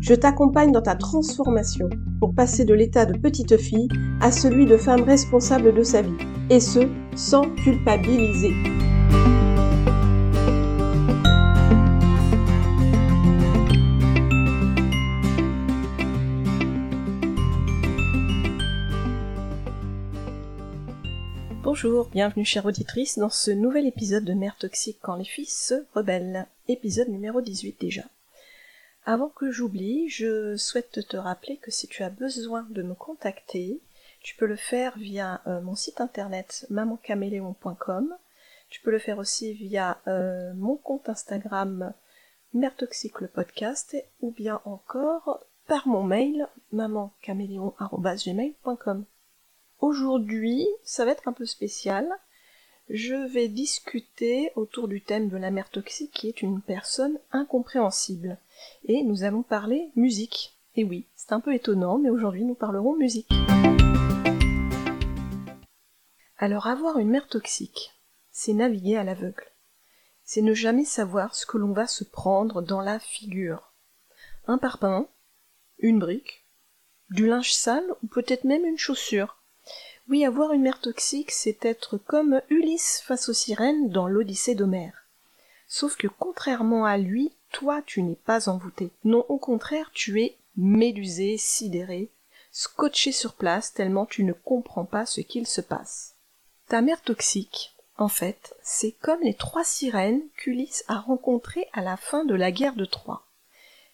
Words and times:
Je 0.00 0.14
t'accompagne 0.14 0.72
dans 0.72 0.82
ta 0.82 0.94
transformation 0.94 1.88
pour 2.20 2.34
passer 2.34 2.64
de 2.64 2.74
l'état 2.74 3.06
de 3.06 3.18
petite 3.18 3.56
fille 3.56 3.88
à 4.20 4.30
celui 4.30 4.66
de 4.66 4.76
femme 4.76 5.02
responsable 5.02 5.74
de 5.74 5.82
sa 5.82 6.02
vie, 6.02 6.16
et 6.50 6.60
ce, 6.60 6.80
sans 7.16 7.42
culpabiliser. 7.56 8.52
Bonjour, 21.62 22.08
bienvenue 22.10 22.44
chère 22.44 22.66
auditrice 22.66 23.18
dans 23.18 23.28
ce 23.28 23.50
nouvel 23.50 23.86
épisode 23.86 24.24
de 24.24 24.34
Mère 24.34 24.56
toxique 24.56 24.98
quand 25.02 25.16
les 25.16 25.24
filles 25.24 25.46
se 25.46 25.74
rebellent, 25.94 26.46
épisode 26.68 27.08
numéro 27.08 27.40
18 27.40 27.76
déjà. 27.80 28.02
Avant 29.08 29.28
que 29.28 29.52
j'oublie, 29.52 30.08
je 30.08 30.56
souhaite 30.56 31.06
te 31.06 31.16
rappeler 31.16 31.58
que 31.58 31.70
si 31.70 31.86
tu 31.86 32.02
as 32.02 32.10
besoin 32.10 32.66
de 32.70 32.82
me 32.82 32.94
contacter, 32.94 33.80
tu 34.20 34.34
peux 34.34 34.46
le 34.46 34.56
faire 34.56 34.98
via 34.98 35.42
euh, 35.46 35.60
mon 35.60 35.76
site 35.76 36.00
internet 36.00 36.66
mamancaméléon.com. 36.70 38.16
Tu 38.68 38.80
peux 38.80 38.90
le 38.90 38.98
faire 38.98 39.18
aussi 39.18 39.52
via 39.52 40.00
euh, 40.08 40.52
mon 40.54 40.76
compte 40.76 41.08
Instagram 41.08 41.92
Mère 42.52 42.74
Toxique 42.74 43.20
le 43.20 43.28
podcast 43.28 43.96
ou 44.20 44.32
bien 44.32 44.60
encore 44.64 45.38
par 45.68 45.86
mon 45.86 46.02
mail 46.02 46.48
mamancaméléon.gmail.com. 46.72 49.04
Aujourd'hui, 49.78 50.66
ça 50.82 51.04
va 51.04 51.12
être 51.12 51.28
un 51.28 51.32
peu 51.32 51.46
spécial. 51.46 52.08
Je 52.88 53.14
vais 53.32 53.48
discuter 53.48 54.52
autour 54.54 54.86
du 54.86 55.02
thème 55.02 55.28
de 55.28 55.36
la 55.36 55.50
mère 55.50 55.70
toxique 55.70 56.12
qui 56.12 56.28
est 56.28 56.40
une 56.40 56.62
personne 56.62 57.18
incompréhensible. 57.32 58.38
Et 58.84 59.02
nous 59.02 59.24
allons 59.24 59.42
parler 59.42 59.90
musique. 59.96 60.56
Et 60.76 60.84
oui, 60.84 61.08
c'est 61.16 61.32
un 61.32 61.40
peu 61.40 61.52
étonnant, 61.52 61.98
mais 61.98 62.10
aujourd'hui 62.10 62.44
nous 62.44 62.54
parlerons 62.54 62.94
musique. 62.94 63.28
Alors 66.38 66.68
avoir 66.68 66.98
une 66.98 67.10
mère 67.10 67.26
toxique, 67.26 67.92
c'est 68.30 68.52
naviguer 68.52 68.96
à 68.96 69.02
l'aveugle. 69.02 69.50
C'est 70.22 70.42
ne 70.42 70.54
jamais 70.54 70.84
savoir 70.84 71.34
ce 71.34 71.44
que 71.44 71.58
l'on 71.58 71.72
va 71.72 71.88
se 71.88 72.04
prendre 72.04 72.62
dans 72.62 72.82
la 72.82 73.00
figure. 73.00 73.72
Un 74.46 74.58
parpaing, 74.58 75.08
une 75.80 75.98
brique, 75.98 76.46
du 77.10 77.26
linge 77.26 77.52
sale 77.52 77.86
ou 78.04 78.06
peut-être 78.06 78.44
même 78.44 78.64
une 78.64 78.78
chaussure. 78.78 79.42
Oui, 80.08 80.24
avoir 80.24 80.52
une 80.52 80.62
mère 80.62 80.80
toxique, 80.80 81.32
c'est 81.32 81.64
être 81.64 81.98
comme 81.98 82.40
Ulysse 82.48 83.02
face 83.04 83.28
aux 83.28 83.32
sirènes 83.32 83.88
dans 83.88 84.06
l'Odyssée 84.06 84.54
d'Homère. 84.54 85.06
Sauf 85.66 85.96
que 85.96 86.06
contrairement 86.06 86.84
à 86.84 86.96
lui, 86.96 87.32
toi 87.50 87.82
tu 87.84 88.02
n'es 88.02 88.14
pas 88.14 88.48
envoûté. 88.48 88.90
Non, 89.04 89.26
au 89.28 89.38
contraire, 89.38 89.90
tu 89.92 90.22
es 90.22 90.36
médusé, 90.56 91.36
sidéré, 91.38 92.08
scotché 92.52 93.10
sur 93.10 93.34
place 93.34 93.72
tellement 93.72 94.06
tu 94.06 94.22
ne 94.22 94.32
comprends 94.32 94.84
pas 94.84 95.06
ce 95.06 95.20
qu'il 95.20 95.46
se 95.46 95.60
passe. 95.60 96.14
Ta 96.68 96.82
mère 96.82 97.02
toxique, 97.02 97.74
en 97.98 98.08
fait, 98.08 98.54
c'est 98.62 98.92
comme 98.92 99.22
les 99.22 99.34
trois 99.34 99.64
sirènes 99.64 100.22
qu'Ulysse 100.36 100.84
a 100.86 100.98
rencontrées 100.98 101.68
à 101.72 101.82
la 101.82 101.96
fin 101.96 102.24
de 102.24 102.34
la 102.34 102.52
guerre 102.52 102.76
de 102.76 102.84
Troie. 102.84 103.26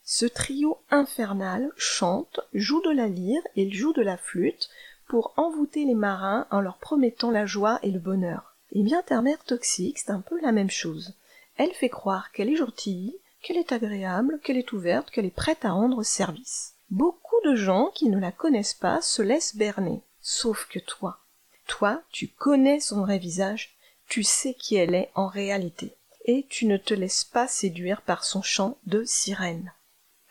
Ce 0.05 0.27
trio 0.27 0.79
infernal 0.91 1.71
chante, 1.77 2.41
joue 2.53 2.83
de 2.83 2.91
la 2.91 3.07
lyre 3.07 3.43
et 3.57 3.71
joue 3.71 3.93
de 3.93 4.03
la 4.03 4.17
flûte 4.17 4.69
pour 5.13 5.35
envoûter 5.37 5.85
les 5.85 5.95
marins 5.95 6.47
en 6.51 6.63
leur 6.63 6.79
promettant 6.79 7.31
la 7.31 7.45
joie 7.45 7.79
et 7.83 7.91
le 7.91 7.99
bonheur. 7.99 8.57
Eh 8.71 8.83
bien, 8.83 9.03
ta 9.03 9.21
mère 9.21 9.45
toxique, 9.45 9.99
c'est 9.99 10.11
un 10.11 10.23
peu 10.23 10.41
la 10.41 10.53
même 10.53 10.71
chose. 10.71 11.13
Elle 11.59 11.75
fait 11.75 11.91
croire 11.91 12.33
qu'elle 12.33 12.49
est 12.49 12.57
gentille, 12.57 13.19
qu'elle 13.43 13.59
est 13.59 13.73
agréable, 13.73 14.41
qu'elle 14.43 14.57
est 14.57 14.73
ouverte, 14.73 15.11
qu'elle 15.11 15.27
est 15.27 15.31
prête 15.31 15.67
à 15.67 15.73
rendre 15.73 16.03
service. 16.03 16.77
Beaucoup 16.89 17.37
de 17.45 17.55
gens 17.55 17.91
qui 17.95 18.09
ne 18.09 18.19
la 18.19 18.33
connaissent 18.33 18.73
pas 18.73 19.03
se 19.03 19.21
laissent 19.21 19.55
berner. 19.55 20.01
Sauf 20.23 20.67
que 20.67 20.79
toi, 20.79 21.19
toi, 21.67 22.01
tu 22.11 22.29
connais 22.29 22.81
son 22.81 23.03
vrai 23.03 23.19
visage, 23.19 23.77
tu 24.09 24.23
sais 24.23 24.55
qui 24.55 24.77
elle 24.77 24.95
est 24.95 25.11
en 25.15 25.27
réalité, 25.27 25.95
et 26.25 26.47
tu 26.49 26.65
ne 26.65 26.79
te 26.79 26.95
laisses 26.95 27.25
pas 27.25 27.49
séduire 27.49 28.01
par 28.01 28.25
son 28.25 28.41
chant 28.41 28.79
de 28.87 29.05
sirène. 29.05 29.75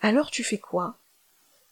Alors 0.00 0.32
tu 0.32 0.42
fais 0.42 0.58
quoi? 0.58 0.96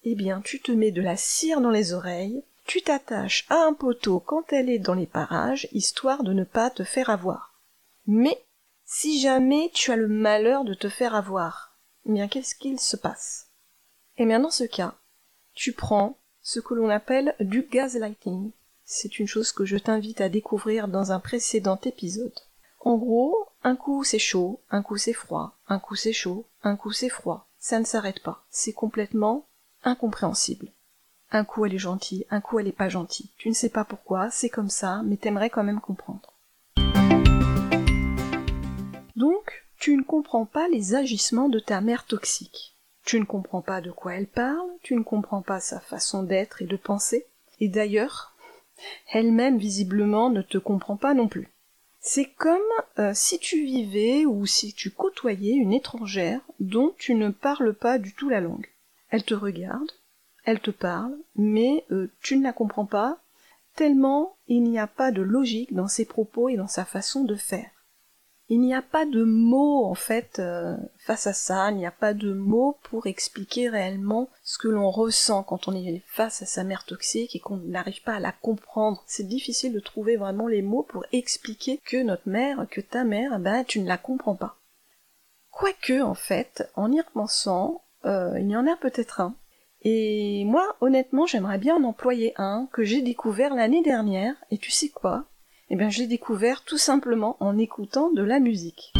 Eh 0.05 0.15
bien, 0.15 0.41
tu 0.43 0.61
te 0.61 0.71
mets 0.71 0.93
de 0.93 1.03
la 1.03 1.17
cire 1.17 1.61
dans 1.61 1.71
les 1.71 1.93
oreilles, 1.93 2.45
tu 2.71 2.83
t'attaches 2.83 3.47
à 3.49 3.57
un 3.65 3.73
poteau 3.73 4.21
quand 4.21 4.53
elle 4.53 4.71
est 4.71 4.79
dans 4.79 4.95
les 4.95 5.09
parages, 5.09 5.67
histoire 5.73 6.23
de 6.23 6.33
ne 6.33 6.45
pas 6.45 6.71
te 6.71 6.85
faire 6.85 7.11
avoir. 7.11 7.61
Mais 8.07 8.45
si 8.85 9.21
jamais 9.21 9.73
tu 9.75 9.91
as 9.91 9.97
le 9.97 10.07
malheur 10.07 10.63
de 10.63 10.75
te 10.75 10.89
faire 10.89 11.17
avoir, 11.17 11.77
eh 12.07 12.13
bien 12.13 12.29
qu'est-ce 12.29 12.55
qu'il 12.55 12.79
se 12.79 12.97
passe? 12.97 13.49
Eh 14.19 14.25
bien 14.25 14.39
dans 14.39 14.53
ce 14.53 14.63
cas, 14.63 14.95
tu 15.53 15.73
prends 15.73 16.17
ce 16.43 16.61
que 16.61 16.75
l'on 16.75 16.91
appelle 16.91 17.35
du 17.41 17.63
gaslighting 17.63 18.53
c'est 18.85 19.19
une 19.19 19.27
chose 19.27 19.51
que 19.51 19.65
je 19.65 19.77
t'invite 19.77 20.21
à 20.21 20.29
découvrir 20.29 20.87
dans 20.87 21.11
un 21.11 21.19
précédent 21.19 21.81
épisode. 21.83 22.39
En 22.79 22.97
gros, 22.97 23.49
un 23.65 23.75
coup 23.75 24.05
c'est 24.05 24.21
chaud, 24.21 24.61
un 24.71 24.83
coup 24.83 24.97
c'est 24.97 25.13
froid, 25.13 25.59
un 25.67 25.81
coup 25.81 25.97
c'est 25.97 26.13
chaud, 26.13 26.47
un 26.63 26.77
coup 26.77 26.93
c'est 26.93 27.09
froid. 27.09 27.49
Ça 27.59 27.81
ne 27.81 27.85
s'arrête 27.85 28.23
pas. 28.23 28.45
C'est 28.49 28.73
complètement 28.73 29.49
incompréhensible. 29.83 30.71
Un 31.33 31.45
coup 31.45 31.65
elle 31.65 31.75
est 31.75 31.79
gentille, 31.79 32.27
un 32.31 32.41
coup 32.41 32.59
elle 32.59 32.67
est 32.67 32.73
pas 32.73 32.89
gentille. 32.89 33.31
Tu 33.39 33.49
ne 33.49 33.55
sais 33.55 33.69
pas 33.69 33.85
pourquoi, 33.85 34.31
c'est 34.31 34.49
comme 34.49 34.69
ça, 34.69 35.03
mais 35.05 35.17
t'aimerais 35.17 35.51
quand 35.51 35.63
même 35.63 35.81
comprendre. 35.81 36.33
Donc, 39.15 39.65
tu 39.79 39.97
ne 39.97 40.03
comprends 40.03 40.45
pas 40.45 40.67
les 40.69 40.95
agissements 40.97 41.49
de 41.49 41.61
ta 41.61 41.81
mère 41.81 42.07
toxique. 42.07 42.75
Tu 43.05 43.21
ne 43.21 43.25
comprends 43.25 43.63
pas 43.63 43.81
de 43.81 43.93
quoi 43.93 44.15
elle 44.15 44.27
parle, 44.27 44.69
tu 44.83 44.97
ne 44.97 45.05
comprends 45.05 45.43
pas 45.43 45.61
sa 45.61 45.79
façon 45.79 46.25
d'être 46.25 46.63
et 46.63 46.67
de 46.67 46.77
penser. 46.77 47.27
Et 47.61 47.69
d'ailleurs, 47.69 48.35
elle-même 49.13 49.57
visiblement 49.57 50.31
ne 50.31 50.43
te 50.43 50.59
comprend 50.59 50.97
pas 50.97 51.15
non 51.15 51.29
plus. 51.29 51.49
C'est 52.01 52.31
comme 52.33 52.59
euh, 52.99 53.13
si 53.15 53.39
tu 53.39 53.63
vivais 53.65 54.25
ou 54.25 54.47
si 54.47 54.73
tu 54.73 54.91
côtoyais 54.91 55.55
une 55.55 55.75
étrangère 55.75 56.41
dont 56.59 56.93
tu 56.99 57.15
ne 57.15 57.29
parles 57.29 57.75
pas 57.75 57.99
du 57.99 58.15
tout 58.15 58.31
la 58.31 58.41
langue. 58.41 58.67
Elle 59.11 59.23
te 59.23 59.35
regarde, 59.35 59.93
elle 60.51 60.61
te 60.61 60.71
parle, 60.71 61.17
mais 61.37 61.85
euh, 61.91 62.11
tu 62.21 62.37
ne 62.37 62.43
la 62.43 62.53
comprends 62.53 62.87
pas, 62.87 63.19
tellement 63.75 64.37
il 64.49 64.63
n'y 64.63 64.79
a 64.79 64.87
pas 64.87 65.13
de 65.13 65.23
logique 65.23 65.75
dans 65.75 65.89
ses 65.89 66.05
propos 66.05 66.49
et 66.49 66.57
dans 66.57 66.69
sa 66.69 66.85
façon 66.85 67.25
de 67.25 67.37
faire 67.37 67.71
il 68.51 68.61
n'y 68.61 68.75
a 68.75 68.83
pas 68.83 69.07
de 69.07 69.23
mots 69.23 69.85
en 69.85 69.95
fait 69.95 70.41
euh, 70.41 70.77
face 70.99 71.29
à 71.29 71.33
ça, 71.33 71.71
il 71.71 71.77
n'y 71.77 71.87
a 71.87 71.93
pas 71.93 72.15
de 72.15 72.33
mots 72.33 72.77
pour 72.83 73.07
expliquer 73.07 73.69
réellement 73.69 74.29
ce 74.43 74.59
que 74.59 74.67
l'on 74.67 74.91
ressent 74.91 75.45
quand 75.45 75.69
on 75.69 75.75
est 75.75 76.03
face 76.09 76.43
à 76.43 76.47
sa 76.47 76.65
mère 76.65 76.85
toxique 76.85 77.37
et 77.37 77.39
qu'on 77.39 77.59
n'arrive 77.59 78.03
pas 78.03 78.15
à 78.15 78.21
la 78.21 78.33
comprendre. 78.33 79.05
C'est 79.07 79.29
difficile 79.29 79.73
de 79.73 79.79
trouver 79.79 80.17
vraiment 80.17 80.49
les 80.49 80.63
mots 80.63 80.83
pour 80.83 81.07
expliquer 81.13 81.81
que 81.85 82.03
notre 82.03 82.29
mère, 82.29 82.67
que 82.69 82.81
ta 82.81 83.05
mère, 83.05 83.39
ben 83.39 83.63
tu 83.63 83.81
ne 83.81 83.87
la 83.87 83.99
comprends 83.99 84.35
pas. 84.35 84.57
Quoique 85.53 86.03
en 86.03 86.15
fait, 86.15 86.69
en 86.75 86.91
y 86.91 87.01
repensant, 87.01 87.83
euh, 88.05 88.37
il 88.41 88.51
y 88.51 88.57
en 88.57 88.67
a 88.67 88.75
peut-être 88.75 89.21
un. 89.21 89.37
Et 89.83 90.40
moi, 90.51 90.75
honnêtement, 90.81 91.27
j'aimerais 91.27 91.59
bien 91.59 91.77
en 91.77 91.85
employer 91.85 92.33
un 92.37 92.67
que 92.73 92.83
j'ai 92.83 93.03
découvert 93.03 93.55
l'année 93.55 93.83
dernière, 93.83 94.35
et 94.51 94.59
tu 94.59 94.73
sais 94.73 94.89
quoi? 94.89 95.27
Eh 95.71 95.77
bien, 95.77 95.91
j'ai 95.91 96.09
découvert 96.09 96.65
tout 96.65 96.77
simplement 96.77 97.37
en 97.39 97.57
écoutant 97.57 98.11
de 98.11 98.25
la 98.25 98.41
musique. 98.41 98.93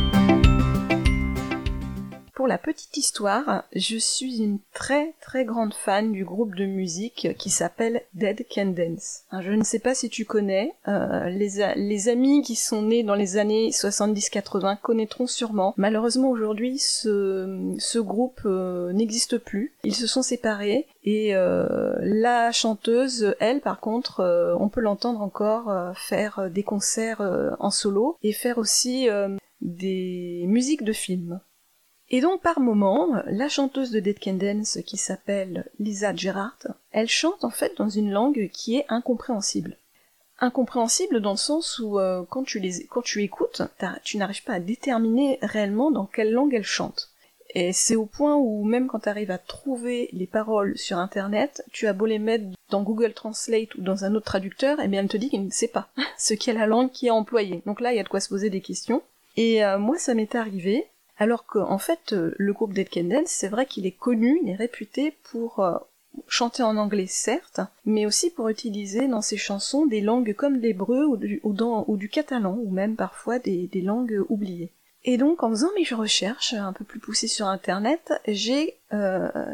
Pour 2.41 2.49
la 2.49 2.57
petite 2.57 2.97
histoire, 2.97 3.65
je 3.77 3.99
suis 3.99 4.39
une 4.39 4.61
très 4.73 5.13
très 5.21 5.45
grande 5.45 5.75
fan 5.75 6.11
du 6.11 6.25
groupe 6.25 6.55
de 6.55 6.65
musique 6.65 7.37
qui 7.37 7.51
s'appelle 7.51 8.01
Dead 8.15 8.47
Can 8.51 8.69
Dance. 8.69 9.25
Hein, 9.31 9.43
je 9.43 9.53
ne 9.53 9.63
sais 9.63 9.79
pas 9.79 9.95
si 9.95 10.09
tu 10.09 10.25
connais, 10.25 10.73
euh, 10.89 11.29
les, 11.29 12.09
amis 12.09 12.41
qui 12.41 12.57
sont 12.57 12.81
nés 12.81 13.03
dans 13.03 13.15
les 13.15 13.37
années 13.37 13.69
70-80 13.69 14.79
connaîtront 14.81 15.27
sûrement. 15.27 15.75
Malheureusement 15.77 16.31
aujourd'hui 16.31 16.79
ce, 16.79 17.99
groupe 17.99 18.41
euh, 18.47 18.91
n'existe 18.95 19.37
plus. 19.37 19.75
Ils 19.85 19.95
se 19.95 20.07
sont 20.07 20.23
séparés 20.23 20.87
et 21.05 21.37
euh, 21.37 21.93
la 22.01 22.53
chanteuse, 22.53 23.35
elle 23.41 23.61
par 23.61 23.81
contre, 23.81 24.57
on 24.59 24.71
peut 24.71 24.81
l'entendre 24.81 25.21
encore 25.21 25.95
faire 25.95 26.49
des 26.51 26.63
concerts 26.63 27.21
en 27.59 27.71
solo 27.71 28.17
et 28.23 28.33
faire 28.33 28.57
aussi 28.57 29.11
des 29.61 30.45
musiques 30.47 30.85
de 30.85 30.95
films. 30.95 31.39
Et 32.11 32.21
donc 32.21 32.41
par 32.43 32.59
moment, 32.59 33.23
la 33.27 33.49
chanteuse 33.49 33.93
de 33.93 34.01
Dead 34.01 34.19
qui 34.19 34.97
s'appelle 34.97 35.71
Lisa 35.79 36.15
Gerhardt, 36.15 36.69
elle 36.91 37.09
chante 37.09 37.45
en 37.45 37.51
fait 37.51 37.77
dans 37.77 37.89
une 37.89 38.11
langue 38.11 38.51
qui 38.53 38.77
est 38.77 38.87
incompréhensible. 38.89 39.77
incompréhensibles 40.41 41.21
dans 41.21 41.33
le 41.33 41.37
sens 41.37 41.79
où 41.79 42.01
euh, 42.01 42.25
quand 42.29 42.43
tu 42.43 42.59
les 42.59 42.85
quand 42.87 43.03
tu 43.03 43.23
écoutes, 43.23 43.63
tu 44.03 44.17
n'arrives 44.17 44.43
pas 44.43 44.55
à 44.55 44.61
déterminer 44.61 45.39
réellement 45.43 45.91
dans 45.91 46.07
quelle 46.07 46.33
langue 46.33 46.55
elles 46.55 46.65
chantent. 46.65 47.11
Et 47.55 47.73
c'est 47.73 47.97
au 47.97 48.07
point 48.07 48.37
où 48.37 48.65
même 48.65 48.87
quand 48.87 49.01
tu 49.01 49.09
arrives 49.09 49.31
à 49.31 49.39
trouver 49.39 50.09
les 50.13 50.27
paroles 50.27 50.79
sur 50.79 50.99
internet, 50.99 51.65
tu 51.73 51.87
as 51.87 51.93
beau 51.93 52.07
les 52.07 52.21
mettre 52.21 52.45
dans 52.71 52.83
Google 52.83 53.13
Translate 53.13 53.75
ou 53.75 53.83
dans 53.83 54.05
un 54.05 54.15
autre 54.15 54.27
traducteur, 54.27 54.79
et 54.79 54.85
eh 54.85 54.89
bien 54.89 55.01
elle 55.01 55.09
te 55.09 55.17
dit 55.17 55.31
qu'il 55.31 55.45
ne 55.45 55.51
sait 55.51 55.69
pas 55.69 55.89
ce 56.19 56.35
qu'est 56.35 56.53
la 56.53 56.67
langue 56.67 56.91
qui 56.91 57.07
est 57.09 57.11
employée. 57.11 57.63
Donc 57.67 57.81
là, 57.81 57.93
il 57.93 57.97
y 57.97 58.01
a 58.01 58.05
de 58.05 58.09
quoi 58.09 58.21
se 58.21 58.29
poser 58.29 58.51
des 58.51 58.61
questions. 58.61 59.03
Et 59.37 59.65
euh, 59.65 59.79
moi, 59.79 59.97
ça 59.99 60.15
m'est 60.15 60.35
arrivé, 60.35 60.87
alors 61.21 61.45
qu'en 61.45 61.77
fait, 61.77 62.15
euh, 62.15 62.35
le 62.39 62.55
groupe 62.55 62.73
Dead 62.73 62.89
c'est 63.27 63.49
vrai 63.49 63.67
qu'il 63.67 63.87
est 63.87 63.93
connu, 63.93 64.41
il 64.43 64.49
est 64.49 64.55
réputé 64.55 65.15
pour 65.31 65.61
euh, 65.61 65.77
chanter 66.27 66.63
en 66.63 66.79
anglais 66.79 67.07
certes, 67.07 67.61
mais 67.85 68.07
aussi 68.07 68.31
pour 68.31 68.49
utiliser 68.49 69.07
dans 69.07 69.21
ses 69.21 69.37
chansons 69.37 69.85
des 69.85 70.01
langues 70.01 70.35
comme 70.35 70.57
l'hébreu 70.57 71.05
ou, 71.05 71.17
du, 71.19 72.09
catalan, 72.09 72.59
ou 72.65 72.71
même 72.71 72.97
parfois 72.97 73.39
des, 73.39 73.69
langues 73.85 74.25
oubliées. 74.31 74.73
Et 75.05 75.19
donc, 75.19 75.43
en 75.43 75.51
faisant 75.51 75.69
mes 75.77 75.95
recherches 75.95 76.55
un 76.55 76.73
peu 76.73 76.85
plus 76.85 77.01
poussées 77.01 77.29
sur 77.29 77.47
Internet, 77.47 78.13
j'ai 78.27 78.79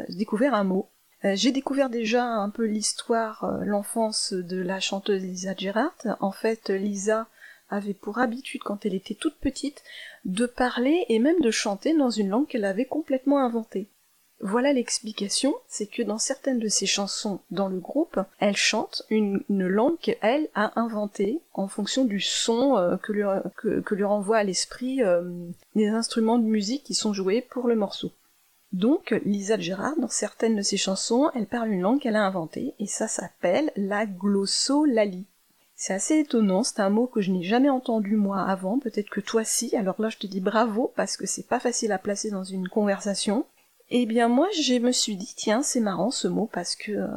découvert 0.09 0.53
un 0.53 0.63
mot. 0.63 0.89
j'ai 1.23 1.51
découvert 1.51 1.89
déjà 1.89 2.25
un 2.25 2.49
peu 2.49 2.63
l'histoire, 2.63 3.59
l'enfance 3.65 4.33
de 4.33 4.61
la 4.61 4.79
chanteuse 4.79 5.21
Lisa 5.21 5.53
Gerrard. 5.55 5.95
En 6.21 6.31
fait, 6.31 6.69
Lisa 6.69 7.27
avait 7.69 7.93
pour 7.93 8.19
habitude, 8.19 8.61
quand 8.63 8.85
elle 8.85 8.93
était 8.93 9.15
toute 9.15 9.37
petite, 9.37 9.83
de 10.25 10.45
parler 10.45 11.05
et 11.09 11.19
même 11.19 11.39
de 11.41 11.51
chanter 11.51 11.95
dans 11.95 12.09
une 12.09 12.29
langue 12.29 12.47
qu'elle 12.47 12.65
avait 12.65 12.85
complètement 12.85 13.39
inventée. 13.39 13.89
Voilà 14.39 14.71
l'explication, 14.71 15.55
c'est 15.67 15.87
que 15.87 16.03
dans 16.03 16.19
certaines 16.19 16.59
de 16.59 16.67
ses 16.67 16.85
chansons 16.85 17.39
dans 17.49 17.69
le 17.69 17.79
groupe, 17.79 18.19
elle 18.39 18.55
chante 18.55 19.01
une, 19.09 19.43
langue 19.49 19.97
qu'elle 19.97 20.49
a 20.53 20.79
inventée 20.79 21.41
en 21.53 21.67
fonction 21.67 22.05
du 22.05 22.19
son 22.19 22.77
euh, 22.77 22.97
que, 22.97 23.13
lui, 23.95 24.03
renvoie 24.03 24.37
à 24.37 24.43
l'esprit 24.43 25.01
euh, 25.01 25.23
des 25.75 25.87
instruments 25.87 26.37
de 26.37 26.45
musique 26.45 26.83
qui 26.83 26.93
sont 26.93 27.13
joués 27.13 27.41
pour 27.41 27.67
le 27.67 27.75
morceau. 27.75 28.11
Donc, 28.73 29.15
Lisa 29.25 29.57
Gérard, 29.57 29.97
dans 29.97 30.09
certaines 30.09 30.55
de 30.55 30.61
ses 30.61 30.77
chansons, 30.77 31.31
elle 31.33 31.47
parle 31.47 31.71
une 31.71 31.81
langue 31.81 31.99
qu'elle 31.99 32.15
a 32.15 32.25
inventée, 32.25 32.75
et 32.79 32.87
ça 32.87 33.07
s'appelle 33.07 33.71
la 33.75 34.05
glossolalie. 34.05 35.25
C'est 35.79 35.93
assez 35.93 36.17
étonnant, 36.17 36.63
c'est 36.63 36.79
un 36.79 36.89
mot 36.89 37.05
que 37.05 37.21
je 37.21 37.31
n'ai 37.31 37.43
jamais 37.43 37.69
entendu 37.69 38.15
moi 38.15 38.41
avant, 38.41 38.79
peut-être 38.79 39.11
que 39.11 39.21
toi 39.21 39.43
si, 39.43 39.75
alors 39.75 40.01
là 40.01 40.09
je 40.09 40.17
te 40.17 40.25
dis 40.25 40.41
bravo 40.41 40.91
parce 40.95 41.17
que 41.17 41.27
c'est 41.27 41.45
pas 41.45 41.59
facile 41.59 41.91
à 41.91 41.99
placer 41.99 42.31
dans 42.31 42.43
une 42.43 42.67
conversation. 42.67 43.45
Eh 43.91 44.07
bien 44.07 44.27
moi 44.27 44.47
je 44.59 44.79
me 44.79 44.91
suis 44.91 45.15
dit 45.15 45.35
tiens 45.37 45.61
c'est 45.61 45.79
marrant 45.79 46.09
ce 46.09 46.27
mot 46.27 46.49
parce 46.51 46.75
que 46.75 46.93
euh, 46.93 47.07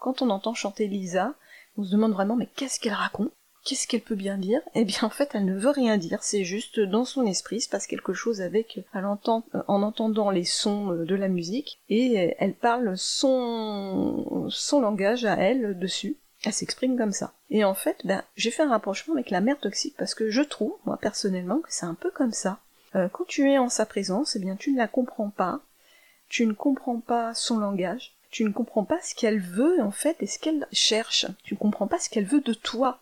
quand 0.00 0.20
on 0.20 0.30
entend 0.30 0.52
chanter 0.52 0.88
Lisa, 0.88 1.34
on 1.76 1.84
se 1.84 1.92
demande 1.92 2.12
vraiment 2.12 2.34
mais 2.34 2.48
qu'est-ce 2.56 2.80
qu'elle 2.80 2.94
raconte? 2.94 3.30
Qu'est-ce 3.64 3.86
qu'elle 3.86 4.02
peut 4.02 4.16
bien 4.16 4.36
dire? 4.36 4.62
Eh 4.74 4.84
bien 4.84 4.98
en 5.02 5.10
fait 5.10 5.30
elle 5.34 5.44
ne 5.44 5.56
veut 5.56 5.70
rien 5.70 5.96
dire, 5.96 6.24
c'est 6.24 6.42
juste 6.42 6.80
dans 6.80 7.04
son 7.04 7.24
esprit, 7.24 7.60
se 7.60 7.68
passe 7.68 7.86
quelque 7.86 8.14
chose 8.14 8.40
avec 8.40 8.80
elle 8.94 9.06
entend, 9.06 9.44
euh, 9.54 9.62
en 9.68 9.80
entendant 9.84 10.30
les 10.30 10.44
sons 10.44 10.90
euh, 10.90 11.04
de 11.04 11.14
la 11.14 11.28
musique 11.28 11.78
et 11.88 12.34
elle 12.40 12.54
parle 12.54 12.98
son, 12.98 14.48
son 14.48 14.80
langage 14.80 15.24
à 15.24 15.36
elle 15.36 15.78
dessus. 15.78 16.16
Elle 16.44 16.52
s'exprime 16.52 16.96
comme 16.96 17.12
ça. 17.12 17.32
Et 17.50 17.64
en 17.64 17.74
fait, 17.74 17.98
ben, 18.04 18.22
j'ai 18.36 18.50
fait 18.50 18.62
un 18.62 18.70
rapprochement 18.70 19.14
avec 19.14 19.30
la 19.30 19.40
mère 19.40 19.58
toxique 19.58 19.96
parce 19.98 20.14
que 20.14 20.30
je 20.30 20.42
trouve, 20.42 20.74
moi 20.86 20.96
personnellement, 20.96 21.58
que 21.58 21.72
c'est 21.72 21.86
un 21.86 21.94
peu 21.94 22.10
comme 22.10 22.32
ça. 22.32 22.60
Euh, 22.94 23.08
quand 23.08 23.24
tu 23.26 23.50
es 23.50 23.58
en 23.58 23.68
sa 23.68 23.86
présence, 23.86 24.36
eh 24.36 24.38
bien 24.38 24.56
tu 24.56 24.72
ne 24.72 24.78
la 24.78 24.88
comprends 24.88 25.30
pas, 25.30 25.60
tu 26.28 26.46
ne 26.46 26.52
comprends 26.52 27.00
pas 27.00 27.34
son 27.34 27.58
langage, 27.58 28.14
tu 28.30 28.44
ne 28.44 28.52
comprends 28.52 28.84
pas 28.84 29.00
ce 29.02 29.14
qu'elle 29.14 29.40
veut 29.40 29.80
en 29.82 29.90
fait 29.90 30.16
et 30.20 30.26
ce 30.26 30.38
qu'elle 30.38 30.66
cherche, 30.72 31.26
tu 31.42 31.54
ne 31.54 31.58
comprends 31.58 31.86
pas 31.86 31.98
ce 31.98 32.08
qu'elle 32.08 32.26
veut 32.26 32.40
de 32.40 32.54
toi. 32.54 33.00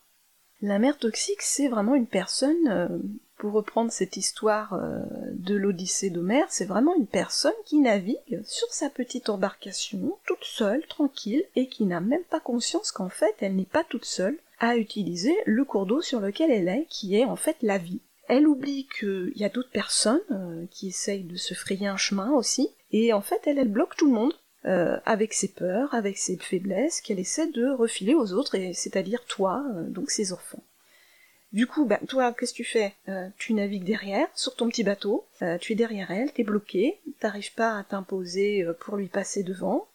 La 0.63 0.79
mère 0.79 0.97
toxique, 0.97 1.43
c'est 1.43 1.69
vraiment 1.69 1.95
une 1.95 2.07
personne 2.07 2.69
euh, 2.69 2.89
pour 3.37 3.53
reprendre 3.53 3.93
cette 3.93 4.17
histoire 4.17 4.75
euh, 4.75 5.01
de 5.33 5.55
l'Odyssée 5.55 6.11
d'Homère, 6.11 6.47
c'est 6.49 6.65
vraiment 6.65 6.95
une 6.95 7.07
personne 7.07 7.53
qui 7.65 7.79
navigue 7.79 8.43
sur 8.45 8.73
sa 8.73 8.89
petite 8.89 9.29
embarcation, 9.29 10.19
toute 10.27 10.45
seule, 10.45 10.87
tranquille, 10.87 11.45
et 11.55 11.69
qui 11.69 11.85
n'a 11.85 12.01
même 12.01 12.25
pas 12.25 12.41
conscience 12.41 12.93
qu'en 12.93 13.09
fait 13.09 13.35
elle 13.41 13.57
n'est 13.57 13.65
pas 13.65 13.85
toute 13.85 14.05
seule 14.05 14.39
à 14.59 14.77
utiliser 14.77 15.35
le 15.45 15.65
cours 15.65 15.87
d'eau 15.87 16.01
sur 16.01 16.21
lequel 16.21 16.51
elle 16.51 16.69
est, 16.69 16.87
qui 16.89 17.17
est 17.17 17.25
en 17.25 17.37
fait 17.37 17.57
la 17.61 17.79
vie. 17.79 18.01
Elle 18.29 18.49
oublie 18.49 18.89
qu'il 18.99 19.33
y 19.37 19.45
a 19.45 19.51
d'autres 19.51 19.71
personnes 19.71 20.21
euh, 20.31 20.65
qui 20.71 20.89
essayent 20.89 21.25
de 21.25 21.37
se 21.37 21.55
frayer 21.55 21.87
un 21.87 21.99
chemin 21.99 22.33
aussi, 22.33 22.71
et 22.91 23.13
en 23.13 23.21
fait 23.21 23.41
elle, 23.47 23.59
elle 23.59 23.71
bloque 23.71 23.97
tout 23.97 24.07
le 24.07 24.15
monde, 24.15 24.35
euh, 24.65 24.99
avec 25.05 25.35
ses 25.35 25.49
peurs, 25.49 25.95
avec 25.95 26.17
ses 26.17 26.39
faiblesses, 26.39 27.01
qu'elle 27.03 27.21
essaie 27.21 27.49
de 27.49 27.69
refiler 27.69 28.15
aux 28.15 28.33
autres, 28.33 28.55
et 28.55 28.73
c'est-à-dire 28.73 29.25
toi, 29.27 29.63
donc 29.89 30.11
ses 30.11 30.33
enfants. 30.33 30.63
Du 31.53 31.67
coup, 31.67 31.85
bah, 31.87 32.01
toi, 32.09 32.33
qu'est-ce 32.33 32.53
que 32.53 32.57
tu 32.57 32.65
fais? 32.65 32.95
Euh, 33.09 33.29
Tu 33.39 33.55
navigues 33.55 33.85
derrière, 33.85 34.29
sur 34.35 34.57
ton 34.57 34.69
petit 34.69 34.85
bateau, 34.85 35.25
euh, 35.43 35.59
tu 35.59 35.73
es 35.73 35.77
derrière 35.77 36.11
elle, 36.11 36.33
t'es 36.33 36.45
bloqué, 36.45 37.01
t'arrives 37.21 37.55
pas 37.55 37.79
à 37.79 37.85
t'imposer 37.85 38.63
euh, 38.63 38.73
pour 38.73 38.97
lui 38.97 39.09
passer 39.09 39.43
devant. 39.43 39.87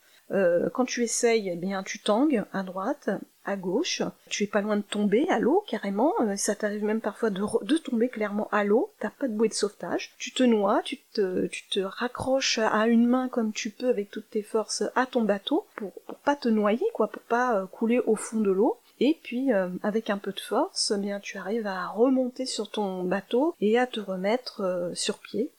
quand 0.74 0.86
tu 0.86 1.04
essayes, 1.04 1.50
eh 1.50 1.58
bien, 1.58 1.84
tu 1.84 2.00
tangues 2.00 2.44
à 2.54 2.64
droite, 2.64 3.10
à 3.46 3.56
gauche, 3.56 4.02
tu 4.30 4.44
es 4.44 4.48
pas 4.48 4.62
loin 4.62 4.78
de 4.78 4.82
tomber 4.82 5.28
à 5.30 5.40
l'eau 5.40 5.64
carrément, 5.68 6.14
ça 6.36 6.56
t'arrive 6.56 6.84
même 6.84 7.02
parfois 7.02 7.30
de, 7.30 7.44
de, 7.64 7.78
tomber 7.78 8.10
clairement 8.10 8.48
à 8.52 8.64
l'eau, 8.64 8.92
t'as 9.00 9.10
pas 9.10 9.28
de 9.28 9.34
bouée 9.34 9.50
de 9.50 9.54
sauvetage, 9.54 10.14
tu 10.18 10.32
te 10.32 10.44
noies, 10.44 10.82
tu 10.84 10.98
te, 11.14 11.80
raccroches 11.80 12.60
à 12.60 12.88
une 12.88 13.08
main 13.08 13.30
comme 13.30 13.52
tu 13.52 13.72
peux 13.72 13.90
avec 13.90 14.12
toutes 14.12 14.30
tes 14.30 14.44
forces 14.44 14.84
à 14.96 15.06
ton 15.06 15.24
bateau 15.24 15.66
pour, 15.76 15.92
pour 16.06 16.18
pas 16.20 16.36
te 16.36 16.50
noyer 16.50 16.86
quoi, 16.94 17.08
pour 17.08 17.24
pas 17.24 17.68
couler 17.72 18.00
au 18.06 18.16
fond 18.16 18.40
de 18.40 18.52
l'eau, 18.52 18.78
et 19.02 19.18
puis 19.24 19.52
euh, 19.52 19.70
avec 19.82 20.12
un 20.12 20.20
peu 20.20 20.32
de 20.32 20.40
force, 20.40 20.94
eh 20.96 21.00
bien 21.00 21.20
tu 21.20 21.40
arrives 21.40 21.66
à 21.66 21.88
remonter 21.88 22.46
sur 22.46 22.70
ton 22.70 23.04
bateau 23.04 23.56
et 23.60 23.80
à 23.80 23.88
te 23.88 24.00
remettre 24.00 24.62
euh, 24.62 24.94
sur 24.94 25.18
pied 25.18 25.52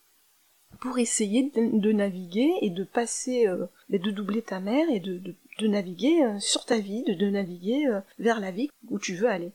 pour 0.81 0.99
essayer 0.99 1.50
de, 1.55 1.93
naviguer 1.93 2.50
et 2.61 2.70
de 2.70 2.84
passer, 2.84 3.49
euh, 3.49 3.67
de 3.88 4.11
doubler 4.11 4.43
ta 4.43 4.61
mer 4.61 4.88
et 4.90 5.00
de, 5.00 5.34
naviguer 5.68 6.38
sur 6.40 6.64
ta 6.64 6.78
vie, 6.78 7.02
de, 7.04 7.30
naviguer 7.30 7.86
vers 8.18 8.40
la 8.40 8.50
vie 8.50 8.70
où 8.88 8.98
tu 8.98 9.14
veux 9.14 9.28
aller. 9.28 9.52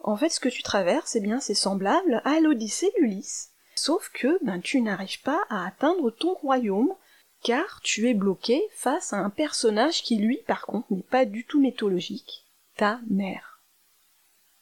En 0.00 0.16
fait, 0.16 0.28
ce 0.28 0.40
que 0.40 0.48
tu 0.48 0.62
traverses, 0.62 1.16
eh 1.16 1.20
bien, 1.20 1.40
c'est 1.40 1.54
semblable 1.54 2.22
à 2.24 2.40
l'Odyssée 2.40 2.92
d'Ulysse, 2.98 3.50
sauf 3.74 4.10
que 4.14 4.38
ben, 4.44 4.60
tu 4.60 4.80
n'arrives 4.80 5.22
pas 5.22 5.42
à 5.50 5.66
atteindre 5.66 6.10
ton 6.10 6.34
royaume, 6.34 6.94
car 7.42 7.80
tu 7.82 8.08
es 8.08 8.14
bloqué 8.14 8.62
face 8.72 9.12
à 9.12 9.18
un 9.18 9.30
personnage 9.30 10.02
qui, 10.02 10.16
lui, 10.16 10.38
par 10.46 10.66
contre, 10.66 10.92
n'est 10.92 11.02
pas 11.02 11.24
du 11.24 11.44
tout 11.44 11.60
mythologique, 11.60 12.44
ta 12.76 13.00
mère. 13.08 13.62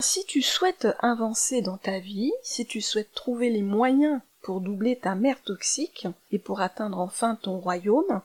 Si 0.03 0.25
tu 0.27 0.43
souhaites 0.43 0.89
avancer 0.99 1.63
dans 1.63 1.79
ta 1.79 1.99
vie, 1.99 2.33
si 2.43 2.67
tu 2.67 2.83
souhaites 2.83 3.15
trouver 3.15 3.49
les 3.49 3.63
moyens 3.63 4.21
pour 4.43 4.61
doubler 4.61 4.99
ta 4.99 5.15
mère 5.15 5.41
toxique 5.43 6.07
et 6.31 6.39
pour 6.39 6.61
atteindre 6.61 6.99
enfin 6.99 7.35
ton 7.37 7.59
royaume, 7.59 8.21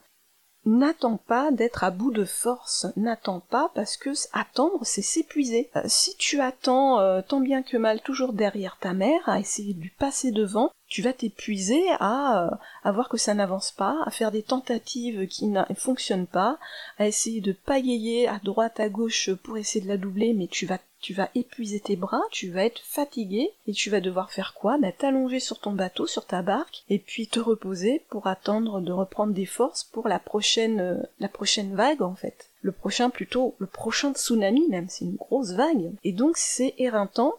n'attends 0.65 1.17
pas 1.17 1.51
d'être 1.51 1.83
à 1.83 1.91
bout 1.91 2.11
de 2.11 2.25
force, 2.25 2.87
n'attends 2.95 3.39
pas 3.39 3.71
parce 3.73 3.97
que 3.97 4.11
attendre 4.33 4.79
c'est 4.83 5.01
s'épuiser. 5.01 5.69
Euh, 5.75 5.81
si 5.85 6.15
tu 6.17 6.39
attends 6.39 6.99
euh, 6.99 7.21
tant 7.21 7.39
bien 7.39 7.63
que 7.63 7.77
mal 7.77 8.01
toujours 8.01 8.33
derrière 8.33 8.77
ta 8.79 8.93
mère 8.93 9.27
à 9.27 9.39
essayer 9.39 9.73
de 9.73 9.81
lui 9.81 9.93
passer 9.97 10.31
devant, 10.31 10.71
tu 10.91 11.01
vas 11.01 11.13
t'épuiser 11.13 11.81
à, 12.01 12.43
euh, 12.43 12.55
à 12.83 12.91
voir 12.91 13.07
que 13.07 13.15
ça 13.15 13.33
n'avance 13.33 13.71
pas, 13.71 13.97
à 14.05 14.11
faire 14.11 14.29
des 14.29 14.43
tentatives 14.43 15.25
qui 15.25 15.47
ne 15.47 15.63
fonctionnent 15.73 16.27
pas, 16.27 16.59
à 16.99 17.07
essayer 17.07 17.39
de 17.39 17.53
pagayer 17.53 18.27
à 18.27 18.41
droite, 18.43 18.81
à 18.81 18.89
gauche 18.89 19.31
pour 19.35 19.57
essayer 19.57 19.81
de 19.81 19.87
la 19.89 19.95
doubler, 19.95 20.33
mais 20.33 20.47
tu 20.47 20.65
vas 20.65 20.79
tu 20.99 21.13
vas 21.15 21.29
épuiser 21.33 21.79
tes 21.79 21.95
bras, 21.95 22.21
tu 22.29 22.51
vas 22.51 22.65
être 22.65 22.81
fatigué, 22.83 23.49
et 23.65 23.71
tu 23.71 23.89
vas 23.89 24.01
devoir 24.01 24.31
faire 24.31 24.53
quoi? 24.53 24.77
Bah, 24.77 24.91
T'allonger 24.91 25.39
sur 25.39 25.59
ton 25.59 25.71
bateau, 25.71 26.05
sur 26.05 26.25
ta 26.25 26.43
barque, 26.43 26.83
et 26.89 26.99
puis 26.99 27.27
te 27.27 27.39
reposer 27.39 28.03
pour 28.09 28.27
attendre 28.27 28.81
de 28.81 28.91
reprendre 28.91 29.33
des 29.33 29.47
forces 29.47 29.85
pour 29.85 30.07
la 30.07 30.19
prochaine, 30.19 30.79
euh, 30.79 31.01
la 31.19 31.29
prochaine 31.29 31.73
vague 31.73 32.03
en 32.03 32.13
fait. 32.13 32.49
Le 32.61 32.71
prochain 32.71 33.09
plutôt, 33.09 33.55
le 33.57 33.65
prochain 33.65 34.13
tsunami 34.13 34.67
même, 34.67 34.89
c'est 34.89 35.05
une 35.05 35.15
grosse 35.15 35.53
vague. 35.53 35.91
Et 36.03 36.11
donc 36.11 36.37
c'est 36.37 36.75
éreintant. 36.77 37.33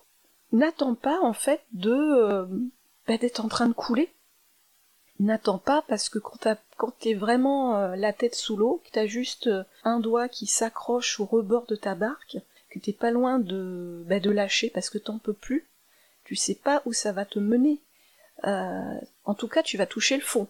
N'attends 0.50 0.96
pas 0.96 1.20
en 1.20 1.32
fait 1.32 1.60
de 1.72 1.92
euh, 1.92 2.46
d'être 3.06 3.44
en 3.44 3.48
train 3.48 3.68
de 3.68 3.74
couler. 3.74 4.12
N'attends 5.18 5.58
pas 5.58 5.82
parce 5.88 6.08
que 6.08 6.18
quand, 6.18 6.48
quand 6.76 6.90
t'es 6.98 7.14
vraiment 7.14 7.76
euh, 7.76 7.96
la 7.96 8.12
tête 8.12 8.34
sous 8.34 8.56
l'eau, 8.56 8.82
que 8.84 8.90
t'as 8.90 9.06
juste 9.06 9.46
euh, 9.46 9.62
un 9.84 10.00
doigt 10.00 10.28
qui 10.28 10.46
s'accroche 10.46 11.20
au 11.20 11.26
rebord 11.26 11.66
de 11.66 11.76
ta 11.76 11.94
barque, 11.94 12.38
que 12.70 12.78
t'es 12.78 12.92
pas 12.92 13.10
loin 13.10 13.38
de, 13.38 14.02
bah, 14.08 14.20
de 14.20 14.30
lâcher 14.30 14.70
parce 14.70 14.90
que 14.90 14.98
t'en 14.98 15.18
peux 15.18 15.34
plus, 15.34 15.68
tu 16.24 16.34
sais 16.34 16.54
pas 16.54 16.82
où 16.86 16.92
ça 16.92 17.12
va 17.12 17.24
te 17.24 17.38
mener. 17.38 17.80
Euh, 18.44 19.00
en 19.24 19.34
tout 19.34 19.48
cas, 19.48 19.62
tu 19.62 19.76
vas 19.76 19.86
toucher 19.86 20.16
le 20.16 20.22
fond. 20.22 20.48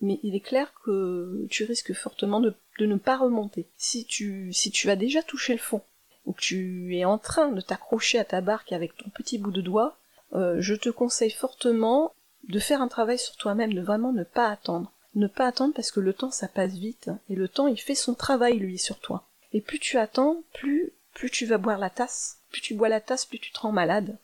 Mais 0.00 0.20
il 0.22 0.36
est 0.36 0.40
clair 0.40 0.72
que 0.84 1.46
tu 1.50 1.64
risques 1.64 1.92
fortement 1.92 2.40
de, 2.40 2.54
de 2.78 2.86
ne 2.86 2.96
pas 2.96 3.16
remonter. 3.16 3.68
Si 3.76 4.04
tu, 4.04 4.52
si 4.52 4.70
tu 4.70 4.90
as 4.90 4.96
déjà 4.96 5.22
touché 5.22 5.54
le 5.54 5.58
fond, 5.58 5.82
ou 6.24 6.32
que 6.32 6.40
tu 6.40 6.96
es 6.96 7.04
en 7.04 7.18
train 7.18 7.48
de 7.48 7.60
t'accrocher 7.60 8.18
à 8.18 8.24
ta 8.24 8.40
barque 8.40 8.72
avec 8.72 8.96
ton 8.96 9.10
petit 9.10 9.38
bout 9.38 9.50
de 9.50 9.62
doigt, 9.62 9.97
euh, 10.34 10.56
je 10.60 10.74
te 10.74 10.88
conseille 10.88 11.30
fortement 11.30 12.14
de 12.48 12.58
faire 12.58 12.82
un 12.82 12.88
travail 12.88 13.18
sur 13.18 13.36
toi-même, 13.36 13.74
de 13.74 13.82
vraiment 13.82 14.12
ne 14.12 14.24
pas 14.24 14.48
attendre. 14.48 14.92
Ne 15.14 15.26
pas 15.26 15.46
attendre 15.46 15.74
parce 15.74 15.90
que 15.90 16.00
le 16.00 16.12
temps 16.12 16.30
ça 16.30 16.48
passe 16.48 16.74
vite, 16.74 17.10
et 17.28 17.34
le 17.34 17.48
temps 17.48 17.66
il 17.66 17.80
fait 17.80 17.94
son 17.94 18.14
travail 18.14 18.58
lui 18.58 18.78
sur 18.78 18.98
toi. 18.98 19.24
Et 19.52 19.60
plus 19.60 19.78
tu 19.78 19.98
attends, 19.98 20.42
plus 20.52 20.92
plus 21.14 21.30
tu 21.30 21.46
vas 21.46 21.58
boire 21.58 21.78
la 21.78 21.90
tasse. 21.90 22.38
Plus 22.50 22.60
tu 22.60 22.74
bois 22.74 22.88
la 22.88 23.00
tasse, 23.00 23.26
plus 23.26 23.40
tu 23.40 23.52
te 23.52 23.58
rends 23.58 23.72
malade. 23.72 24.16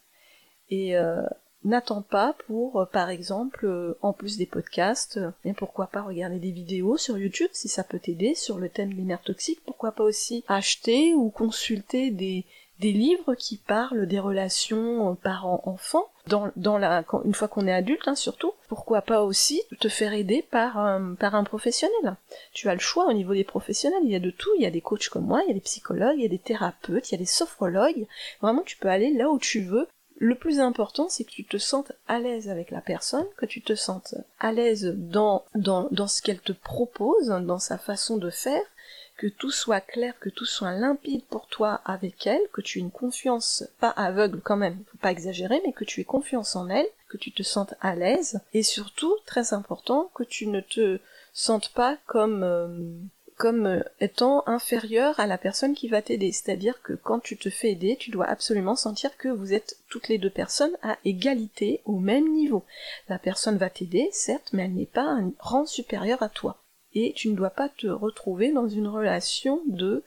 Et 0.71 0.97
euh, 0.97 1.23
n'attends 1.65 2.03
pas 2.03 2.37
pour, 2.47 2.81
euh, 2.81 2.85
par 2.87 3.11
exemple, 3.11 3.97
en 4.01 4.13
plus 4.13 4.37
des 4.37 4.47
podcasts, 4.47 5.19
et 5.45 5.55
pourquoi 5.55 5.89
pas 5.89 6.03
regarder 6.03 6.39
des 6.39 6.53
vidéos 6.53 6.97
sur 6.97 7.19
YouTube 7.19 7.51
si 7.53 7.69
ça 7.69 7.83
peut 7.83 7.99
t'aider 7.99 8.35
sur 8.35 8.59
le 8.59 8.69
thème 8.69 8.95
des 8.95 9.03
mères 9.03 9.23
toxiques. 9.23 9.63
Pourquoi 9.65 9.93
pas 9.93 10.05
aussi 10.05 10.45
acheter 10.47 11.15
ou 11.15 11.31
consulter 11.31 12.11
des, 12.11 12.45
des 12.85 12.93
livres 12.93 13.35
qui 13.35 13.57
parlent 13.57 14.07
des 14.07 14.21
relations 14.21 15.17
parents-enfants 15.23 16.07
dans, 16.27 16.51
dans 16.57 16.77
la, 16.77 17.03
une 17.25 17.33
fois 17.33 17.49
qu'on 17.49 17.67
est 17.67 17.73
adulte, 17.73 18.07
hein, 18.07 18.15
surtout. 18.15 18.53
Pourquoi 18.69 19.01
pas 19.01 19.23
aussi 19.23 19.63
te 19.81 19.89
faire 19.89 20.13
aider 20.13 20.43
par 20.43 20.77
un, 20.77 21.15
par 21.15 21.35
un 21.35 21.45
professionnel. 21.45 22.17
Tu 22.53 22.69
as 22.69 22.75
le 22.75 22.81
choix 22.81 23.07
au 23.07 23.15
niveau 23.15 23.33
des 23.33 23.43
professionnels. 23.45 24.03
Il 24.05 24.11
y 24.11 24.17
a 24.17 24.21
de 24.21 24.31
tout. 24.31 24.51
Il 24.59 24.63
y 24.63 24.67
a 24.67 24.71
des 24.71 24.83
coachs 24.83 25.09
comme 25.09 25.25
moi, 25.25 25.41
il 25.45 25.49
y 25.49 25.51
a 25.51 25.55
des 25.55 25.61
psychologues, 25.61 26.17
il 26.19 26.25
y 26.25 26.27
a 26.27 26.29
des 26.29 26.39
thérapeutes, 26.39 27.09
il 27.09 27.13
y 27.13 27.15
a 27.15 27.19
des 27.19 27.25
sophrologues. 27.25 28.07
Vraiment, 28.43 28.63
tu 28.67 28.77
peux 28.77 28.89
aller 28.89 29.15
là 29.15 29.31
où 29.31 29.39
tu 29.39 29.63
veux. 29.63 29.89
Le 30.19 30.35
plus 30.35 30.61
important, 30.61 31.09
c'est 31.09 31.25
que 31.25 31.31
tu 31.31 31.45
te 31.45 31.57
sentes 31.57 31.93
à 32.07 32.19
l'aise 32.19 32.51
avec 32.51 32.71
la 32.71 32.83
personne, 32.83 33.27
que 33.39 33.47
tu 33.47 33.63
te 33.63 33.75
sentes 33.75 34.15
à 34.41 34.53
l'aise 34.53 34.93
dans, 34.95 35.45
dans, 35.55 35.89
dans 35.91 36.07
ce 36.07 36.21
qu'elle 36.21 36.41
te 36.41 36.53
propose, 36.53 37.29
dans 37.29 37.59
sa 37.59 37.79
façon 37.79 38.19
de 38.19 38.31
faire, 38.31 38.63
que 39.17 39.27
tout 39.27 39.51
soit 39.51 39.81
clair, 39.81 40.15
que 40.19 40.29
tout 40.29 40.47
soit 40.47 40.73
limpide 40.73 41.25
pour 41.25 41.47
toi 41.47 41.81
avec 41.85 42.27
elle, 42.27 42.43
que 42.53 42.61
tu 42.61 42.79
aies 42.79 42.83
une 42.83 42.91
confiance, 42.91 43.65
pas 43.79 43.91
aveugle 43.91 44.41
quand 44.41 44.57
même, 44.57 44.83
faut 44.91 44.99
pas 44.99 45.13
exagérer, 45.13 45.61
mais 45.65 45.73
que 45.73 45.85
tu 45.85 46.01
aies 46.01 46.05
confiance 46.05 46.57
en 46.57 46.69
elle, 46.69 46.87
que 47.09 47.17
tu 47.17 47.33
te 47.33 47.43
sentes 47.43 47.75
à 47.81 47.95
l'aise, 47.95 48.41
et 48.53 48.63
surtout, 48.63 49.17
très 49.27 49.55
important, 49.55 50.11
que 50.15 50.25
tu 50.25 50.47
ne 50.49 50.61
te 50.61 50.99
sentes 51.33 51.69
pas 51.71 51.97
comme 52.07 52.43
euh, 52.43 52.69
comme 53.37 53.67
euh, 53.67 53.83
étant 54.01 54.45
inférieur 54.47 55.19
à 55.19 55.27
la 55.27 55.39
personne 55.39 55.75
qui 55.75 55.89
va 55.89 56.03
t'aider. 56.03 56.33
C'est-à-dire 56.33 56.81
que 56.83 56.93
quand 56.93 57.21
tu 57.21 57.37
te 57.37 57.51
fais 57.51 57.73
aider, 57.73 57.97
tu 57.99 58.11
dois 58.11 58.27
absolument 58.27 58.77
sentir 58.77 59.17
que 59.17 59.29
vous 59.29 59.53
êtes 59.53 59.77
toutes 59.89 60.09
les 60.09 60.19
deux 60.19 60.31
personnes 60.31 60.77
à 60.83 60.99
égalité, 61.05 61.81
au 61.85 61.99
même 61.99 62.33
niveau. 62.33 62.65
La 63.09 63.19
personne 63.19 63.57
va 63.57 63.71
t'aider, 63.71 64.09
certes, 64.13 64.51
mais 64.53 64.65
elle 64.65 64.75
n'est 64.75 64.87
pas 64.87 65.03
un 65.03 65.33
rang 65.39 65.67
supérieur 65.67 66.23
à 66.23 66.29
toi 66.29 66.59
et 66.95 67.13
tu 67.15 67.29
ne 67.29 67.37
dois 67.37 67.51
pas 67.51 67.69
te 67.69 67.87
retrouver 67.87 68.53
dans 68.53 68.69
une 68.69 68.89
relation 68.89 69.63
de 69.67 70.03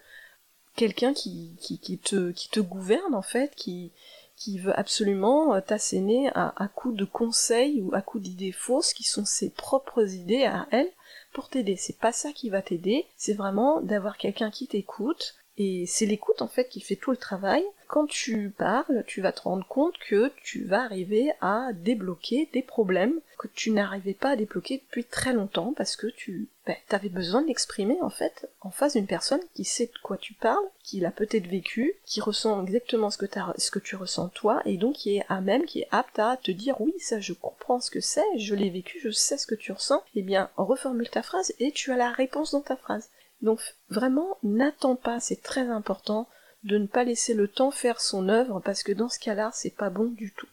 quelqu'un 0.76 1.14
qui, 1.14 1.58
te, 2.04 2.60
gouverne 2.60 3.16
en 3.16 3.22
fait, 3.22 3.54
qui, 3.56 3.92
qui 4.36 4.60
veut 4.60 4.78
absolument 4.78 5.56
euh, 5.56 5.62
t'asséner 5.62 6.30
à, 6.36 6.54
à 6.56 6.68
coups 6.68 6.96
de 6.96 7.06
conseils 7.06 7.82
ou 7.82 7.94
à 7.94 8.02
coups 8.02 8.24
d'idées 8.24 8.52
fausses 8.52 8.94
qui 8.94 9.04
sont 9.04 9.26
ses 9.26 9.50
propres 9.50 10.14
idées 10.14 10.46
à 10.46 10.68
elle 10.72 10.90
pour 11.34 11.50
t'aider. 11.50 11.76
C'est 11.76 11.98
pas 11.98 12.12
ça 12.12 12.32
qui 12.32 12.50
va 12.50 12.62
t'aider, 12.62 13.06
c'est 13.18 13.34
vraiment 13.34 13.82
d'avoir 13.82 14.18
quelqu'un 14.18 14.52
qui 14.52 14.68
t'écoute, 14.68 15.36
et 15.58 15.86
c'est 15.88 16.06
l'écoute 16.06 16.42
en 16.42 16.48
fait 16.48 16.70
qui 16.70 16.80
fait 16.80 16.96
tout 16.96 17.12
le 17.12 17.18
travail. 17.18 17.64
Quand 17.88 18.06
tu 18.06 18.50
parles, 18.50 19.06
tu 19.08 19.22
vas 19.22 19.32
te 19.32 19.42
rendre 19.42 19.66
compte 19.66 19.98
que 20.10 20.30
tu 20.44 20.66
vas 20.66 20.84
arriver 20.84 21.32
à 21.40 21.70
débloquer 21.74 22.50
des 22.52 22.62
problèmes 22.62 23.20
que 23.38 23.48
tu 23.48 23.72
n'arrivais 23.72 24.14
pas 24.14 24.32
à 24.32 24.36
débloquer 24.36 24.80
depuis 24.80 25.06
très 25.06 25.32
longtemps 25.32 25.74
parce 25.78 25.96
que 25.96 26.08
tu 26.08 26.50
ben, 26.66 26.76
avais 26.90 27.08
besoin 27.08 27.44
de 27.44 27.48
l'exprimer 27.48 27.98
en 28.02 28.10
fait 28.10 28.50
en 28.62 28.72
face 28.72 28.94
d'une 28.94 29.08
personne 29.08 29.40
qui 29.54 29.64
sait 29.64 29.86
de 29.86 30.00
quoi 30.04 30.18
tu 30.18 30.34
parles, 30.34 30.66
qui 30.84 31.00
l'a 31.00 31.12
peut-être 31.12 31.48
vécu, 31.48 31.94
qui 32.06 32.20
ressent 32.20 32.66
exactement 32.66 33.10
ce 33.10 33.18
que, 33.18 33.28
ce 33.58 33.72
que 33.72 33.80
tu 33.80 33.96
ressens 33.96 34.30
toi 34.30 34.62
et 34.66 34.78
donc 34.78 34.96
qui 34.96 35.16
est 35.16 35.26
à 35.30 35.40
même, 35.40 35.66
qui 35.66 35.82
est 35.82 35.88
apte 35.92 36.20
à 36.20 36.38
te 36.38 36.52
dire 36.52 36.82
oui 36.82 36.94
ça 37.00 37.22
je 37.22 37.34
comprends 37.34 37.80
ce 37.80 37.92
que 37.92 38.02
c'est, 38.02 38.38
je 38.38 38.56
l'ai 38.56 38.70
vécu, 38.70 39.00
je 39.02 39.12
sais 39.12 39.38
ce 39.38 39.48
que 39.48 39.56
tu 39.56 39.72
ressens, 39.72 40.04
eh 40.16 40.24
bien 40.24 40.50
reformule 40.58 41.10
ta 41.10 41.22
phrase 41.22 41.54
et 41.60 41.72
tu 41.72 41.92
as 41.92 41.98
la 41.98 42.12
réponse 42.12 42.52
dans 42.52 42.62
ta 42.62 42.76
phrase. 42.76 43.10
Donc 43.42 43.62
vraiment, 43.90 44.38
n'attends 44.44 44.96
pas, 44.96 45.20
c'est 45.20 45.42
très 45.42 45.68
important 45.68 46.28
de 46.68 46.78
ne 46.78 46.88
pas 46.88 47.04
laisser 47.04 47.34
le 47.34 47.48
temps 47.48 47.72
faire 47.72 48.00
son 48.00 48.30
œuvre 48.30 48.62
parce 48.64 48.84
que 48.84 48.92
dans 48.92 49.10
ce 49.10 49.20
cas-là, 49.20 49.50
c'est 49.54 49.76
pas 49.76 49.90
bon 49.90 50.06
du 50.06 50.32
tout. 50.32 50.48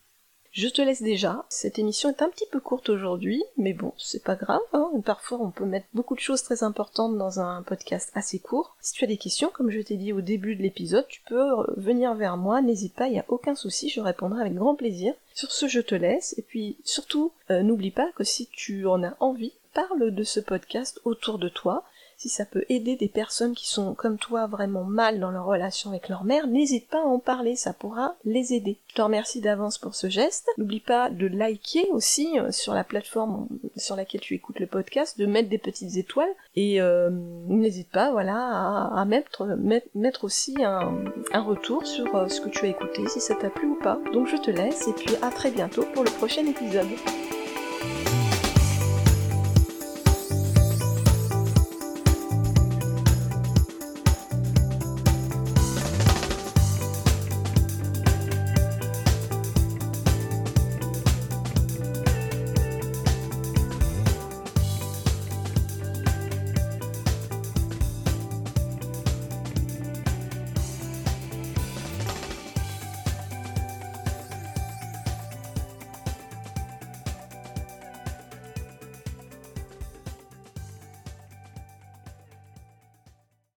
Je 0.54 0.68
te 0.68 0.80
laisse 0.80 1.02
déjà. 1.02 1.44
Cette 1.48 1.80
émission 1.80 2.10
est 2.10 2.22
un 2.22 2.28
petit 2.28 2.46
peu 2.46 2.60
courte 2.60 2.88
aujourd'hui, 2.88 3.42
mais 3.56 3.72
bon, 3.72 3.92
c'est 3.98 4.22
pas 4.22 4.36
grave. 4.36 4.60
Hein. 4.72 4.88
Parfois, 5.04 5.40
on 5.40 5.50
peut 5.50 5.64
mettre 5.64 5.88
beaucoup 5.94 6.14
de 6.14 6.20
choses 6.20 6.44
très 6.44 6.62
importantes 6.62 7.18
dans 7.18 7.40
un 7.40 7.64
podcast 7.64 8.12
assez 8.14 8.38
court. 8.38 8.76
Si 8.80 8.92
tu 8.92 9.02
as 9.02 9.08
des 9.08 9.16
questions, 9.16 9.50
comme 9.52 9.72
je 9.72 9.80
t'ai 9.80 9.96
dit 9.96 10.12
au 10.12 10.20
début 10.20 10.54
de 10.54 10.62
l'épisode, 10.62 11.08
tu 11.08 11.22
peux 11.26 11.50
venir 11.76 12.14
vers 12.14 12.36
moi. 12.36 12.62
N'hésite 12.62 12.94
pas, 12.94 13.08
il 13.08 13.14
n'y 13.14 13.18
a 13.18 13.24
aucun 13.26 13.56
souci, 13.56 13.88
je 13.88 14.00
répondrai 14.00 14.42
avec 14.42 14.54
grand 14.54 14.76
plaisir. 14.76 15.12
Sur 15.34 15.50
ce, 15.50 15.66
je 15.66 15.80
te 15.80 15.96
laisse. 15.96 16.38
Et 16.38 16.42
puis, 16.42 16.76
surtout, 16.84 17.32
euh, 17.50 17.64
n'oublie 17.64 17.90
pas 17.90 18.12
que 18.12 18.22
si 18.22 18.46
tu 18.46 18.86
en 18.86 19.02
as 19.02 19.16
envie, 19.18 19.54
parle 19.74 20.12
de 20.12 20.22
ce 20.22 20.38
podcast 20.38 21.00
autour 21.04 21.40
de 21.40 21.48
toi 21.48 21.82
si 22.24 22.30
ça 22.30 22.46
peut 22.46 22.64
aider 22.70 22.96
des 22.96 23.08
personnes 23.08 23.54
qui 23.54 23.68
sont 23.68 23.92
comme 23.92 24.16
toi 24.16 24.46
vraiment 24.46 24.84
mal 24.84 25.20
dans 25.20 25.30
leur 25.30 25.44
relation 25.44 25.90
avec 25.90 26.08
leur 26.08 26.24
mère, 26.24 26.46
n'hésite 26.46 26.88
pas 26.88 27.02
à 27.02 27.06
en 27.06 27.18
parler, 27.18 27.54
ça 27.54 27.74
pourra 27.74 28.16
les 28.24 28.54
aider. 28.54 28.78
Je 28.86 28.94
te 28.94 29.02
remercie 29.02 29.42
d'avance 29.42 29.76
pour 29.76 29.94
ce 29.94 30.08
geste. 30.08 30.48
N'oublie 30.56 30.80
pas 30.80 31.10
de 31.10 31.26
liker 31.26 31.86
aussi 31.90 32.38
euh, 32.38 32.50
sur 32.50 32.72
la 32.72 32.82
plateforme 32.82 33.46
sur 33.76 33.94
laquelle 33.94 34.22
tu 34.22 34.34
écoutes 34.34 34.58
le 34.58 34.66
podcast, 34.66 35.18
de 35.18 35.26
mettre 35.26 35.50
des 35.50 35.58
petites 35.58 35.98
étoiles 35.98 36.32
et 36.56 36.80
euh, 36.80 37.10
n'hésite 37.10 37.90
pas 37.90 38.10
voilà 38.10 38.38
à, 38.38 39.04
mettre, 39.04 40.24
aussi 40.24 40.64
un, 40.64 41.04
un 41.30 41.42
retour 41.42 41.86
sur 41.86 42.16
euh, 42.16 42.28
ce 42.28 42.40
que 42.40 42.48
tu 42.48 42.64
as 42.64 42.68
écouté, 42.68 43.06
si 43.08 43.20
ça 43.20 43.34
t'a 43.34 43.50
plu 43.50 43.68
ou 43.68 43.78
pas. 43.82 44.00
Donc 44.14 44.28
je 44.28 44.36
te 44.36 44.50
laisse 44.50 44.88
et 44.88 44.94
puis 44.94 45.14
à 45.20 45.28
très 45.28 45.50
bientôt 45.50 45.84
pour 45.92 46.04
le 46.04 46.10
prochain 46.10 46.46
épisode. 46.46 46.88